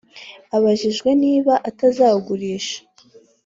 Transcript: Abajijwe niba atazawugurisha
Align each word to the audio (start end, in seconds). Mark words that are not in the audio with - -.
Abajijwe 0.55 1.09
niba 1.23 1.53
atazawugurisha 1.69 2.79